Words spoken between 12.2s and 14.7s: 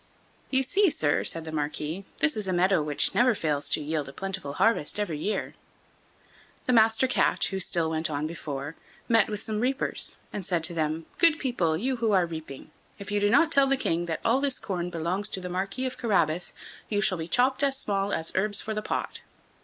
reaping, if you do not tell the King that all this